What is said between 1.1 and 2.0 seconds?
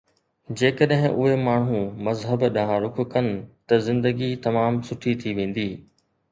اهي ماڻهو